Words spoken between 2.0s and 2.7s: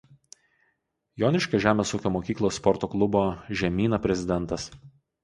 mokyklos